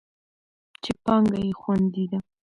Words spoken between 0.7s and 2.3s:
چې پانګه یې خوندي ده.